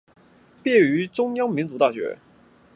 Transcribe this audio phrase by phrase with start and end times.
[0.63, 2.17] 毕业于中央民族大学。